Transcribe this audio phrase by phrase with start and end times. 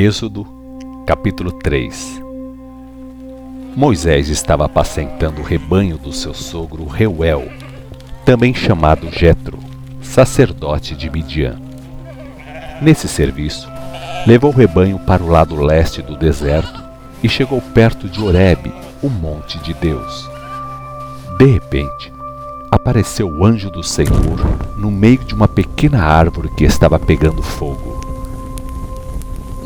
[0.00, 0.46] Êxodo,
[1.04, 2.22] capítulo 3
[3.74, 7.48] Moisés estava apacentando o rebanho do seu sogro Reuel,
[8.24, 9.58] também chamado Jetro,
[10.00, 11.60] sacerdote de Midian.
[12.80, 13.68] Nesse serviço,
[14.24, 16.80] levou o rebanho para o lado leste do deserto
[17.20, 18.72] e chegou perto de Horebe,
[19.02, 20.30] o monte de Deus.
[21.38, 22.12] De repente,
[22.70, 24.38] apareceu o anjo do Senhor
[24.76, 28.07] no meio de uma pequena árvore que estava pegando fogo.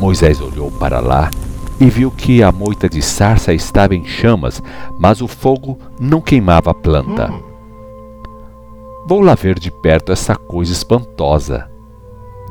[0.03, 1.30] Moisés olhou para lá
[1.79, 4.60] e viu que a moita de sarça estava em chamas,
[4.98, 7.33] mas o fogo não queimava a planta.
[9.07, 11.70] Vou lá ver de perto essa coisa espantosa,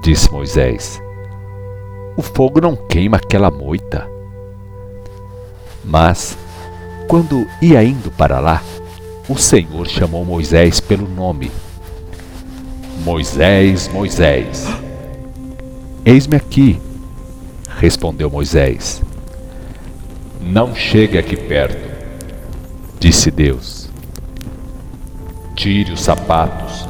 [0.02, 1.04] disse Moisés.
[2.16, 4.10] O fogo não queima aquela moita.
[5.84, 6.38] Mas,
[7.06, 8.64] quando ia indo para lá,
[9.28, 11.52] o Senhor chamou Moisés pelo nome.
[13.04, 14.66] Moisés, Moisés.
[16.06, 16.80] Eis-me aqui,
[17.82, 19.02] respondeu Moisés.
[20.40, 21.90] Não chegue aqui perto,
[23.00, 23.90] disse Deus.
[25.56, 26.88] Tire os sapatos,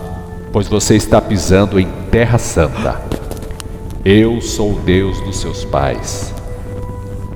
[0.51, 3.01] pois você está pisando em terra santa.
[4.03, 6.33] Eu sou o Deus dos seus pais.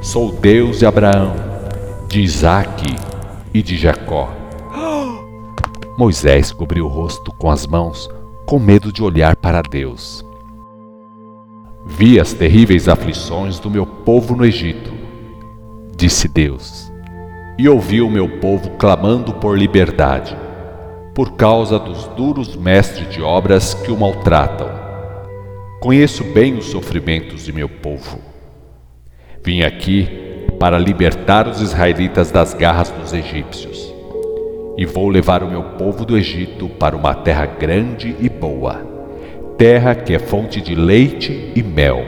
[0.02, 1.34] Sou o Deus de Abraão,
[2.10, 2.94] de Isaque
[3.54, 4.34] e de Jacó.
[5.98, 8.10] Moisés cobriu o rosto com as mãos,
[8.46, 10.26] com medo de olhar para Deus.
[11.88, 14.92] Vi as terríveis aflições do meu povo no Egito,
[15.96, 16.92] disse Deus,
[17.60, 20.36] e ouvi o meu povo clamando por liberdade,
[21.14, 24.68] por causa dos duros mestres de obras que o maltratam.
[25.80, 28.20] Conheço bem os sofrimentos de meu povo.
[29.44, 30.10] Vim aqui
[30.60, 33.94] para libertar os israelitas das garras dos egípcios,
[34.76, 38.95] e vou levar o meu povo do Egito para uma terra grande e boa
[39.58, 42.04] terra que é fonte de leite e mel.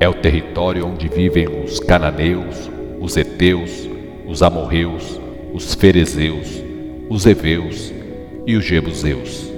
[0.00, 3.88] É o território onde vivem os cananeus, os heteus,
[4.26, 5.20] os amorreus,
[5.52, 6.62] os ferezeus,
[7.08, 7.92] os heveus
[8.46, 9.52] e os jebuseus.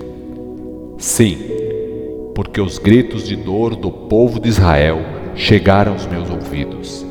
[0.99, 1.39] Sim,
[2.35, 5.01] porque os gritos de dor do povo de Israel
[5.35, 7.07] chegaram aos meus ouvidos,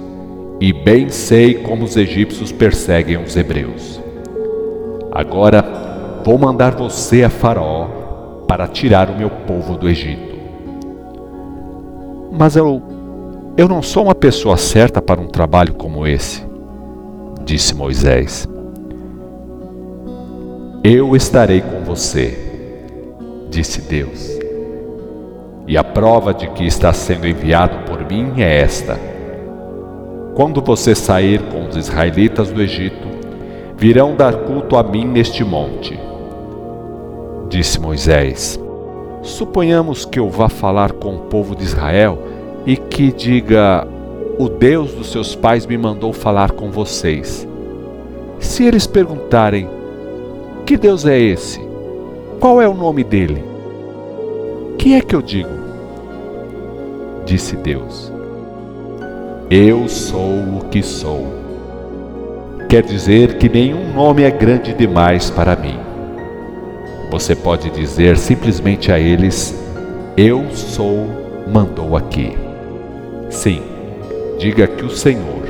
[0.60, 4.02] e bem sei como os egípcios perseguem os hebreus.
[5.12, 7.97] Agora vou mandar você a Faraó
[8.48, 10.38] para tirar o meu povo do Egito.
[12.32, 12.82] Mas eu,
[13.58, 16.46] eu não sou uma pessoa certa para um trabalho como esse,
[17.44, 18.48] disse Moisés.
[20.84, 22.38] Eu estarei com você,
[23.50, 24.38] disse Deus.
[25.68, 28.98] E a prova de que está sendo enviado por mim é esta:
[30.34, 33.08] quando você sair com os israelitas do Egito,
[33.76, 36.00] virão dar culto a mim neste monte
[37.48, 38.60] disse Moisés.
[39.22, 42.20] Suponhamos que eu vá falar com o povo de Israel
[42.66, 43.88] e que diga:
[44.38, 47.48] O Deus dos seus pais me mandou falar com vocês.
[48.40, 49.70] Se eles perguntarem:
[50.66, 51.60] Que Deus é esse?
[52.40, 53.44] Qual é o nome dele?
[54.78, 55.50] Que é que eu digo?
[57.26, 58.12] Disse Deus:
[59.50, 61.28] Eu sou o que sou.
[62.70, 65.87] Quer dizer que nenhum nome é grande demais para mim.
[67.18, 69.60] Você pode dizer simplesmente a eles:
[70.16, 71.08] Eu sou,
[71.52, 72.38] mandou aqui.
[73.32, 73.64] Sim,
[74.38, 75.44] diga que o Senhor,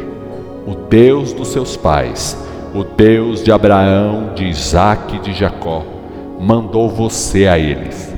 [0.66, 2.38] o Deus dos seus pais,
[2.73, 5.83] o Deus de Abraão, de Isaque e de Jacó,
[6.39, 8.16] mandou você a eles.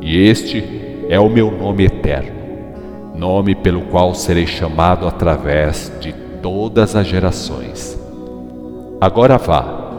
[0.00, 2.32] E este é o meu nome eterno,
[3.14, 7.98] nome pelo qual serei chamado através de todas as gerações.
[8.98, 9.90] Agora vá,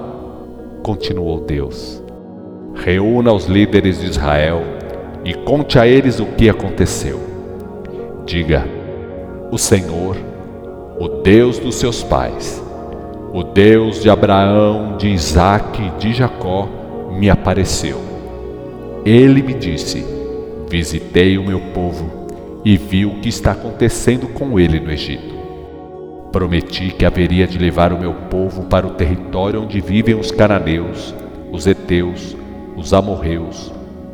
[0.81, 2.08] continuou Deus
[2.83, 4.63] reúna os líderes de Israel
[5.23, 7.19] e conte a eles o que aconteceu.
[8.25, 8.65] Diga:
[9.51, 10.15] O Senhor,
[10.99, 12.63] o Deus dos seus pais,
[13.33, 16.67] o Deus de Abraão, de Isaque e de Jacó,
[17.11, 17.99] me apareceu.
[19.05, 20.05] Ele me disse:
[20.69, 22.27] Visitei o meu povo
[22.63, 25.37] e vi o que está acontecendo com ele no Egito.
[26.31, 31.13] Prometi que haveria de levar o meu povo para o território onde vivem os cananeus,
[31.51, 32.37] os heteus,
[32.79, 33.71] os amorreus,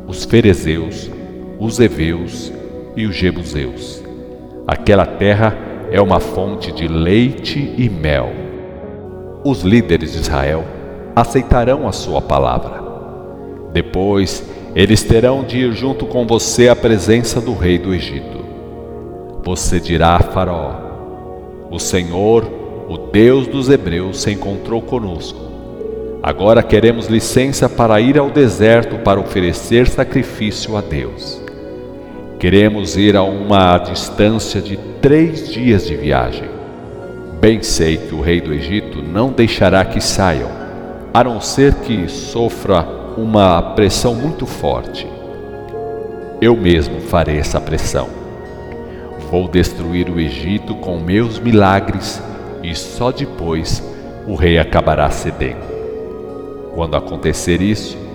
[0.08, 1.08] os ferezeus,
[1.58, 2.52] os heveus
[2.96, 4.02] e os jebuseus.
[4.66, 5.56] Aquela terra
[5.92, 8.32] é uma fonte de leite e mel.
[9.44, 10.64] Os líderes de Israel
[11.14, 12.84] aceitarão a sua palavra.
[13.72, 18.44] Depois, eles terão de ir junto com você à presença do rei do Egito.
[19.44, 20.72] Você dirá a Faraó:
[21.70, 22.44] O Senhor,
[22.88, 25.55] o Deus dos Hebreus, se encontrou conosco
[26.26, 31.40] Agora queremos licença para ir ao deserto para oferecer sacrifício a Deus.
[32.40, 36.50] Queremos ir a uma distância de três dias de viagem.
[37.40, 40.50] Bem sei que o rei do Egito não deixará que saiam,
[41.14, 42.84] a não ser que sofra
[43.16, 45.06] uma pressão muito forte.
[46.40, 48.08] Eu mesmo farei essa pressão.
[49.30, 52.20] Vou destruir o Egito com meus milagres
[52.64, 53.80] e só depois
[54.26, 55.75] o rei acabará cedendo.
[56.76, 58.06] Quando acontecer isso,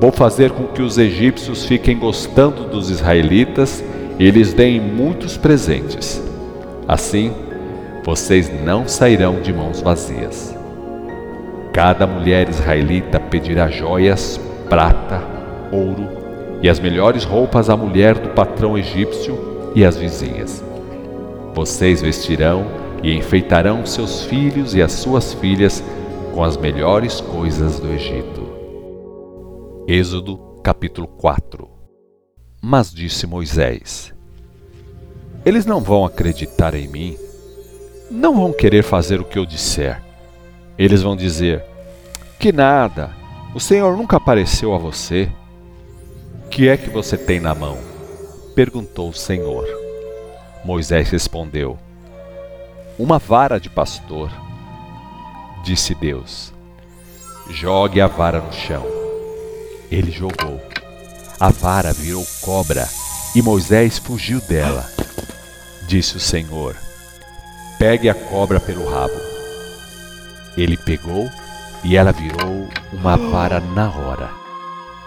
[0.00, 3.82] Vou fazer com que os egípcios fiquem gostando dos israelitas
[4.16, 6.22] e lhes deem muitos presentes.
[6.86, 7.32] Assim,
[8.04, 10.56] vocês não sairão de mãos vazias.
[11.72, 15.20] Cada mulher israelita pedirá joias, prata,
[15.72, 16.08] ouro
[16.62, 19.36] e as melhores roupas à mulher do patrão egípcio
[19.74, 20.62] e às vizinhas.
[21.54, 22.66] Vocês vestirão
[23.02, 25.82] e enfeitarão seus filhos e as suas filhas
[26.38, 28.48] com as melhores coisas do Egito.
[29.88, 31.68] Êxodo capítulo 4
[32.62, 34.14] Mas disse Moisés:
[35.44, 37.16] Eles não vão acreditar em mim,
[38.08, 40.00] não vão querer fazer o que eu disser.
[40.78, 41.64] Eles vão dizer:
[42.38, 43.10] Que nada,
[43.52, 45.28] o Senhor nunca apareceu a você.
[46.52, 47.78] Que é que você tem na mão?
[48.54, 49.66] perguntou o Senhor.
[50.64, 51.76] Moisés respondeu:
[52.96, 54.30] Uma vara de pastor.
[55.62, 56.52] Disse Deus:
[57.50, 58.84] Jogue a vara no chão.
[59.90, 60.60] Ele jogou.
[61.40, 62.88] A vara virou cobra
[63.34, 64.88] e Moisés fugiu dela.
[65.86, 66.76] Disse o Senhor:
[67.78, 69.18] Pegue a cobra pelo rabo.
[70.56, 71.30] Ele pegou
[71.84, 74.30] e ela virou uma vara na hora.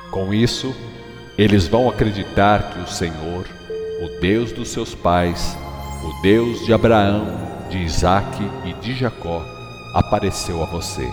[0.09, 0.75] Com isso,
[1.37, 3.45] eles vão acreditar que o Senhor,
[4.01, 5.57] o Deus dos seus pais,
[6.03, 7.25] o Deus de Abraão,
[7.69, 9.43] de Isaque e de Jacó,
[9.93, 11.09] apareceu a você.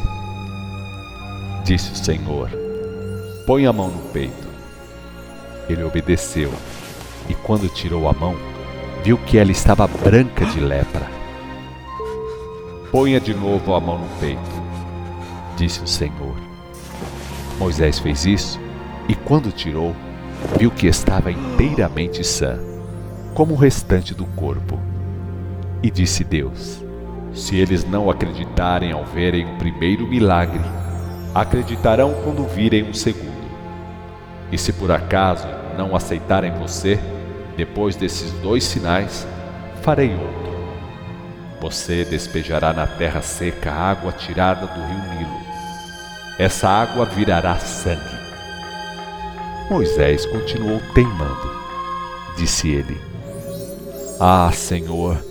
[1.64, 2.50] Disse o Senhor:
[3.46, 4.48] Põe a mão no peito.
[5.68, 6.52] Ele obedeceu,
[7.28, 8.34] e quando tirou a mão,
[9.04, 11.06] viu que ela estava branca de lepra.
[12.90, 14.40] Ponha de novo a mão no peito,
[15.56, 16.36] disse o Senhor.
[17.58, 18.58] Moisés fez isso,
[19.08, 19.94] e quando tirou,
[20.58, 22.58] viu que estava inteiramente sã,
[23.34, 24.78] como o restante do corpo.
[25.82, 26.87] E disse Deus:
[27.38, 30.60] Se eles não acreditarem ao verem o primeiro milagre,
[31.32, 33.48] acreditarão quando virem um segundo.
[34.50, 35.46] E se por acaso
[35.76, 36.98] não aceitarem você,
[37.56, 39.24] depois desses dois sinais,
[39.82, 40.48] farei outro.
[41.60, 45.40] Você despejará na terra seca água tirada do rio Nilo.
[46.40, 48.18] Essa água virará sangue.
[49.70, 51.56] Moisés continuou teimando.
[52.36, 53.00] Disse ele:
[54.18, 55.27] Ah, Senhor,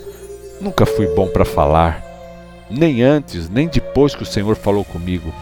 [0.60, 2.04] nunca fui bom para falar,
[2.70, 5.34] nem antes, nem depois que o Senhor falou comigo,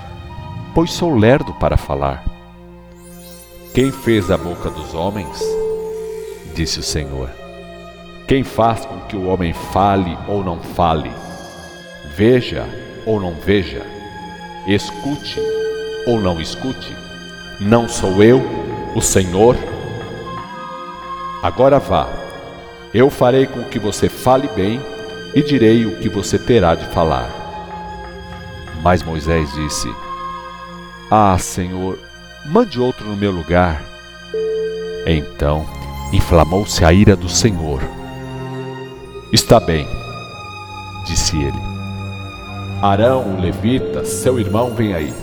[0.73, 2.23] pois sou lerdo para falar.
[3.73, 5.41] Quem fez a boca dos homens?
[6.53, 7.29] Disse o Senhor.
[8.27, 11.11] Quem faz com que o homem fale ou não fale?
[12.15, 12.65] Veja
[13.05, 13.81] ou não veja?
[14.67, 15.39] Escute
[16.07, 16.95] ou não escute?
[17.59, 18.41] Não sou eu,
[18.95, 19.55] o Senhor?
[21.43, 22.07] Agora vá,
[22.93, 24.81] eu farei com que você fale bem
[25.35, 27.29] e direi o que você terá de falar.
[28.81, 29.93] Mas Moisés disse:
[31.11, 31.99] Ah, Senhor,
[32.45, 33.83] mande outro no meu lugar.
[35.05, 35.65] Então
[36.13, 37.81] inflamou-se a ira do Senhor.
[39.33, 39.85] Está bem,
[41.05, 41.59] disse ele.
[42.81, 45.13] Arão, o levita, seu irmão, vem aí.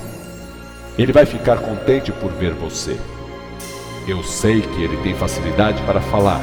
[0.99, 2.99] Ele vai ficar contente por ver você.
[4.07, 6.40] Eu sei que ele tem facilidade para falar.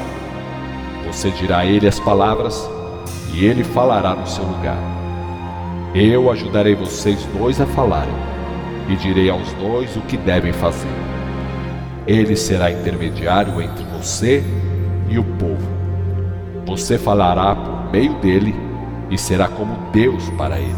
[1.05, 2.67] Você dirá a ele as palavras
[3.33, 4.77] e ele falará no seu lugar.
[5.93, 8.13] Eu ajudarei vocês dois a falarem
[8.87, 10.87] e direi aos dois o que devem fazer.
[12.05, 14.43] Ele será intermediário entre você
[15.09, 15.67] e o povo.
[16.65, 18.55] Você falará por meio dele
[19.09, 20.75] e será como Deus para ele.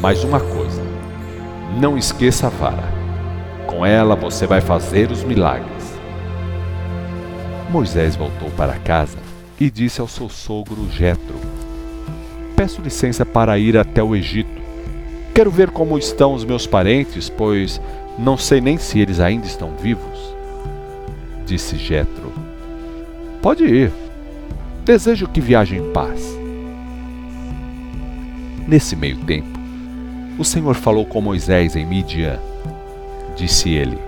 [0.00, 0.82] Mas uma coisa,
[1.80, 2.90] não esqueça a vara.
[3.66, 5.98] Com ela você vai fazer os milagres.
[7.70, 9.19] Moisés voltou para casa
[9.60, 11.36] e disse ao seu sogro Jetro:
[12.56, 14.60] Peço licença para ir até o Egito
[15.34, 17.80] Quero ver como estão os meus parentes, pois
[18.18, 20.34] não sei nem se eles ainda estão vivos.
[21.46, 22.32] Disse Jetro.
[23.40, 23.92] Pode ir.
[24.84, 26.36] Desejo que viaje em paz.
[28.66, 29.58] Nesse meio tempo,
[30.38, 32.38] o Senhor falou com Moisés em Midian.
[33.36, 33.98] Disse ele: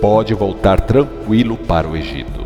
[0.00, 2.45] Pode voltar tranquilo para o Egito.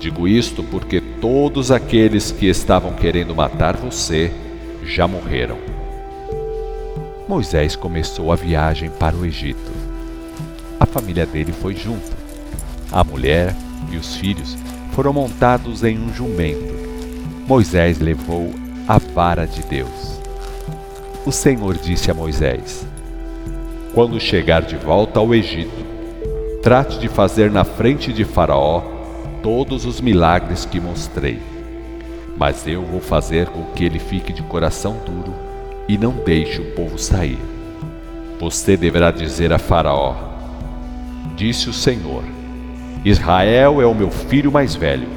[0.00, 4.32] Digo isto porque todos aqueles que estavam querendo matar você
[4.82, 5.58] já morreram.
[7.28, 9.70] Moisés começou a viagem para o Egito.
[10.80, 12.16] A família dele foi junto.
[12.90, 13.54] A mulher,
[13.92, 14.56] e os filhos
[14.92, 16.74] foram montados em um jumento.
[17.46, 18.54] Moisés levou
[18.88, 20.18] a vara de Deus.
[21.26, 22.86] O Senhor disse a Moisés:
[23.92, 25.84] Quando chegar de volta ao Egito,
[26.62, 28.99] trate de fazer na frente de Faraó
[29.42, 31.40] todos os milagres que mostrei.
[32.36, 35.34] Mas eu vou fazer com que ele fique de coração duro
[35.88, 37.38] e não deixe o povo sair.
[38.38, 40.14] Você deverá dizer a Faraó:
[41.36, 42.24] Disse o Senhor:
[43.04, 45.08] Israel é o meu filho mais velho.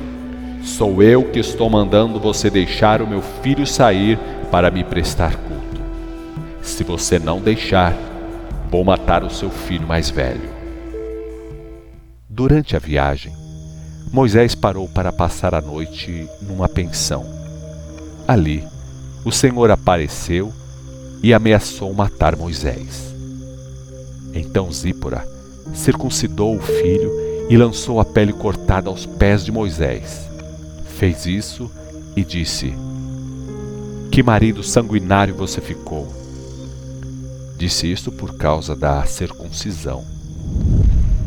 [0.63, 4.17] Sou eu que estou mandando você deixar o meu filho sair
[4.49, 5.81] para me prestar culto.
[6.61, 7.93] Se você não deixar,
[8.71, 10.49] vou matar o seu filho mais velho.
[12.29, 13.42] Durante a viagem,
[14.13, 17.25] Moisés parou para passar a noite numa pensão.
[18.27, 18.63] Ali,
[19.25, 20.53] o Senhor apareceu
[21.23, 23.11] e ameaçou matar Moisés.
[24.31, 25.27] Então Zípora
[25.73, 27.11] circuncidou o filho
[27.49, 30.29] e lançou a pele cortada aos pés de Moisés.
[30.85, 31.71] Fez isso
[32.15, 32.71] e disse:
[34.11, 36.07] Que marido sanguinário você ficou!
[37.57, 40.05] Disse isto por causa da circuncisão.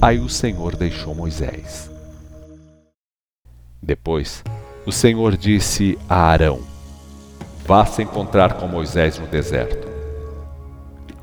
[0.00, 1.96] Aí o Senhor deixou Moisés.
[3.87, 4.43] Depois,
[4.85, 6.59] o Senhor disse a Arão:
[7.64, 9.87] Vá se encontrar com Moisés no deserto.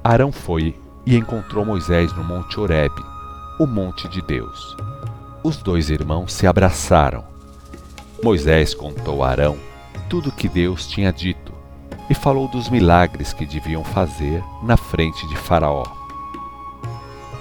[0.01, 0.73] Arão foi
[1.05, 3.03] e encontrou Moisés no Monte Horebe,
[3.59, 4.77] o monte de Deus.
[5.43, 7.25] Os dois irmãos se abraçaram.
[8.23, 9.57] Moisés contou a Arão
[10.09, 11.51] tudo o que Deus tinha dito
[12.09, 15.83] e falou dos milagres que deviam fazer na frente de Faraó.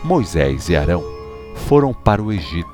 [0.02, 1.04] Moisés e Arão
[1.54, 2.71] foram para o Egito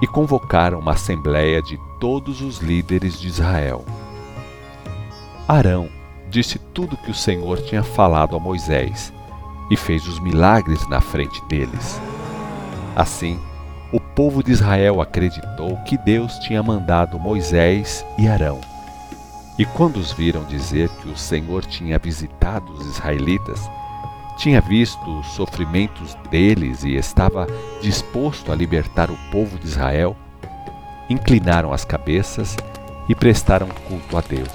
[0.00, 3.84] e convocaram uma assembleia de todos os líderes de Israel.
[5.46, 5.88] Arão
[6.30, 9.12] disse tudo que o Senhor tinha falado a Moisés
[9.70, 12.00] e fez os milagres na frente deles.
[12.96, 13.38] Assim,
[13.92, 18.60] o povo de Israel acreditou que Deus tinha mandado Moisés e Arão.
[19.58, 23.68] E quando os viram dizer que o Senhor tinha visitado os israelitas,
[24.40, 27.46] tinha visto os sofrimentos deles e estava
[27.82, 30.16] disposto a libertar o povo de Israel,
[31.10, 32.56] inclinaram as cabeças
[33.06, 34.48] e prestaram culto a Deus.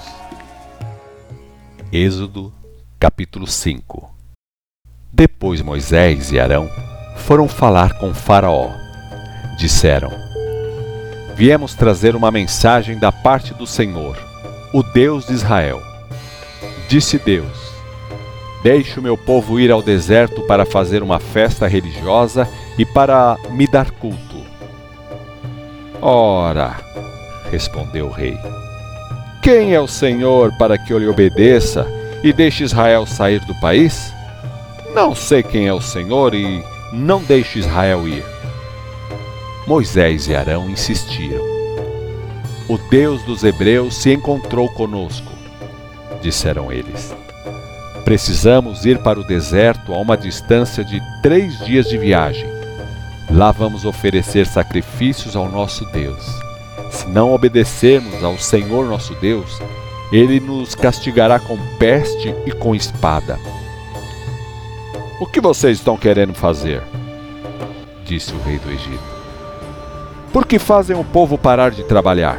[1.92, 2.52] Êxodo,
[2.98, 4.12] capítulo 5
[5.12, 6.68] Depois Moisés e Arão
[7.18, 8.72] foram falar com Faraó.
[9.56, 10.10] Disseram:
[11.36, 14.18] Viemos trazer uma mensagem da parte do Senhor,
[14.74, 15.80] o Deus de Israel.
[16.88, 17.65] Disse Deus:
[18.66, 23.64] Deixe o meu povo ir ao deserto para fazer uma festa religiosa e para me
[23.64, 24.44] dar culto.
[26.02, 26.74] Ora,
[27.48, 28.36] respondeu o rei,
[29.40, 31.86] quem é o Senhor para que eu lhe obedeça
[32.24, 34.12] e deixe Israel sair do país?
[34.92, 36.60] Não sei quem é o Senhor e
[36.92, 38.24] não deixe Israel ir.
[39.64, 41.44] Moisés e Arão insistiram.
[42.68, 45.30] O Deus dos Hebreus se encontrou conosco,
[46.20, 47.14] disseram eles.
[48.06, 52.48] Precisamos ir para o deserto a uma distância de três dias de viagem.
[53.28, 56.24] Lá vamos oferecer sacrifícios ao nosso Deus.
[56.92, 59.58] Se não obedecermos ao Senhor nosso Deus,
[60.12, 63.40] ele nos castigará com peste e com espada.
[65.20, 66.84] O que vocês estão querendo fazer?
[68.04, 69.16] disse o rei do Egito.
[70.32, 72.38] Por que fazem o povo parar de trabalhar?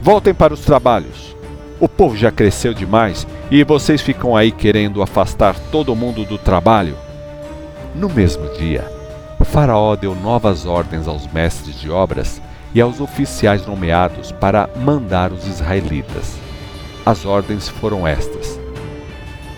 [0.00, 1.33] Voltem para os trabalhos.
[1.80, 6.96] O povo já cresceu demais e vocês ficam aí querendo afastar todo mundo do trabalho?
[7.94, 8.88] No mesmo dia,
[9.54, 12.42] Faraó deu novas ordens aos mestres de obras
[12.74, 16.36] e aos oficiais nomeados para mandar os israelitas.
[17.06, 18.58] As ordens foram estas: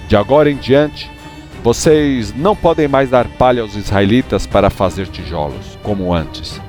[0.07, 1.11] De agora em diante,
[1.63, 6.61] vocês não podem mais dar palha aos israelitas para fazer tijolos, como antes.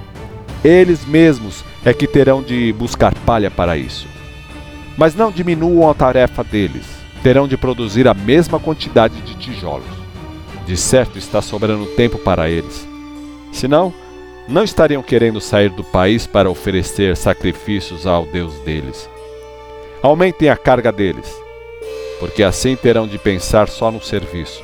[0.64, 4.08] Eles mesmos é que terão de buscar palha para isso.
[4.98, 6.86] Mas não diminuam a tarefa deles.
[7.22, 9.86] Terão de produzir a mesma quantidade de tijolos.
[10.66, 12.88] De certo está sobrando tempo para eles.
[13.54, 13.94] Senão,
[14.48, 19.10] não estariam querendo sair do país para oferecer sacrifícios ao Deus deles.
[20.02, 21.34] Aumentem a carga deles,
[22.20, 24.64] porque assim terão de pensar só no serviço.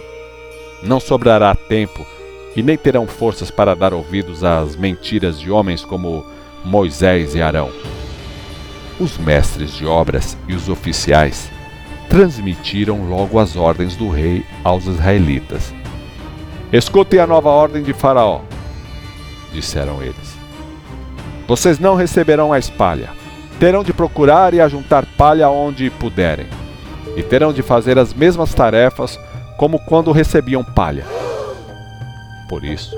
[0.83, 2.05] Não sobrará tempo
[2.55, 6.25] e nem terão forças para dar ouvidos às mentiras de homens como
[6.63, 7.71] Moisés e Arão
[8.99, 11.49] os mestres de obras e os oficiais
[12.09, 15.73] transmitiram logo as ordens do rei aos israelitas.
[16.71, 18.41] Escutem a nova ordem de Faraó,
[19.51, 20.35] disseram eles.
[21.47, 23.09] Vocês não receberão mais palha.
[23.59, 26.47] Terão de procurar e ajuntar palha onde puderem,
[27.15, 29.19] e terão de fazer as mesmas tarefas
[29.57, 31.05] como quando recebiam palha.
[32.49, 32.95] Por isso,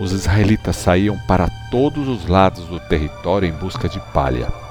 [0.00, 4.63] os israelitas saíam para todos os lados do território em busca de palha.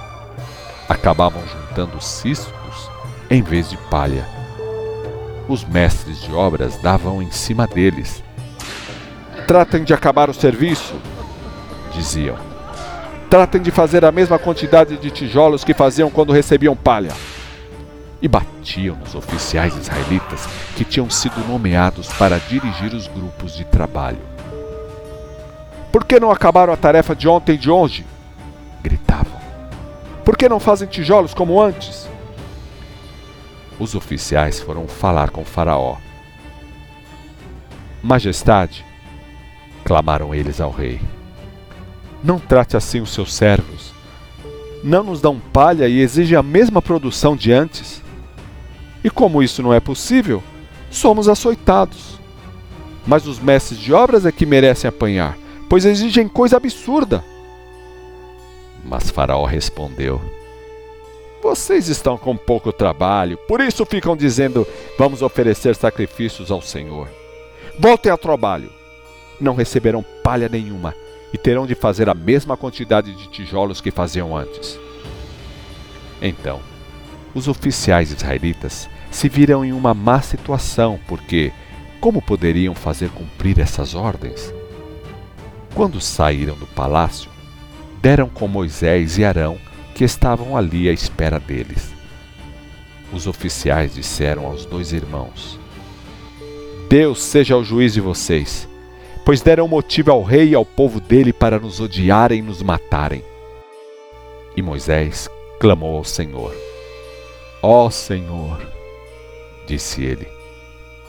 [0.94, 2.90] Acabavam juntando ciscos
[3.28, 4.26] em vez de palha.
[5.50, 8.24] Os mestres de obras davam em cima deles.
[9.48, 10.94] Tratem de acabar o serviço,
[11.96, 12.38] diziam.
[13.28, 17.12] Tratem de fazer a mesma quantidade de tijolos que faziam quando recebiam palha.
[18.22, 24.22] E batiam nos oficiais israelitas que tinham sido nomeados para dirigir os grupos de trabalho.
[25.92, 28.06] Por que não acabaram a tarefa de ontem e de hoje?
[28.84, 29.33] Gritavam.
[30.24, 32.08] Por que não fazem tijolos como antes?
[33.80, 35.98] Os oficiais foram falar com Faraó.
[38.02, 38.86] Majestade,
[39.84, 41.00] clamaram eles ao rei,
[42.24, 43.94] não trate assim os seus servos.
[44.84, 48.02] Não nos dão palha e exigem a mesma produção de antes.
[49.04, 50.44] E como isso não é possível,
[50.90, 52.20] somos açoitados.
[53.08, 55.38] Mas os mestres de obras é que merecem apanhar
[55.74, 57.26] pois exigem coisa absurda.
[58.84, 60.22] Mas Faraó respondeu:
[61.42, 67.08] Vocês estão com pouco trabalho, por isso ficam dizendo: Vamos oferecer sacrifícios ao Senhor.
[67.80, 68.72] Voltem ao trabalho.
[69.40, 70.94] Não receberão palha nenhuma
[71.34, 74.80] e terão de fazer a mesma quantidade de tijolos que faziam antes.
[76.22, 76.60] Então,
[77.34, 81.52] os oficiais israelitas se viram em uma má situação, porque
[82.00, 84.54] como poderiam fazer cumprir essas ordens?
[85.74, 87.33] Quando saíram do palácio,
[88.04, 89.58] deram com Moisés e Arão,
[89.96, 91.94] que estavam ali à espera deles.
[93.14, 95.58] Os oficiais disseram aos dois irmãos:
[96.90, 98.68] Deus seja o juiz de vocês,
[99.24, 103.24] pois deram motivo ao rei e ao povo dele para nos odiarem e nos matarem.
[104.58, 106.54] E Moisés clamou ao Senhor:
[107.62, 108.68] Ó oh, Senhor,
[109.66, 110.28] disse ele,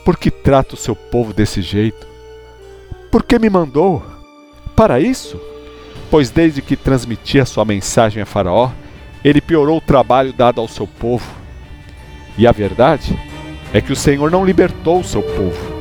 [0.05, 2.07] por que trata o seu povo desse jeito?
[3.11, 4.01] Por que me mandou?
[4.77, 5.41] Para isso,
[6.11, 8.71] pois desde que transmitia sua mensagem a Faraó,
[9.25, 11.27] ele piorou o trabalho dado ao seu povo.
[12.37, 13.19] E a verdade
[13.73, 15.74] é que o Senhor não libertou o seu povo.